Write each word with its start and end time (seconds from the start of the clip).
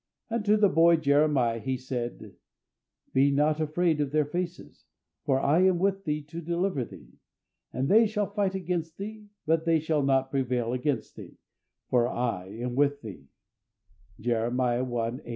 And 0.31 0.43
to 0.45 0.57
the 0.57 0.67
boy 0.67 0.95
Jeremiah, 0.95 1.59
He 1.59 1.77
said, 1.77 2.33
"Be 3.13 3.29
not 3.29 3.59
afraid 3.59 4.01
of 4.01 4.09
their 4.11 4.25
faces: 4.25 4.85
for 5.25 5.39
I 5.39 5.59
am 5.59 5.77
with 5.77 6.05
thee 6.05 6.23
to 6.23 6.41
deliver 6.41 6.83
thee.... 6.83 7.19
And 7.71 7.87
they 7.87 8.07
shall 8.07 8.25
fight 8.33 8.55
against 8.55 8.97
thee; 8.97 9.27
but 9.45 9.63
they 9.65 9.79
shall 9.79 10.01
not 10.01 10.31
prevail 10.31 10.73
against 10.73 11.15
thee; 11.17 11.37
for 11.91 12.07
I 12.07 12.47
am 12.47 12.73
with 12.73 13.03
thee" 13.03 13.27
(Jeremiah 14.19 14.83
i. 14.91 15.19